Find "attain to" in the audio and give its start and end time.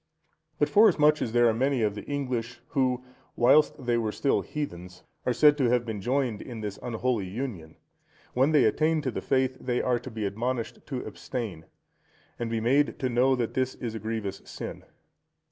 8.63-9.11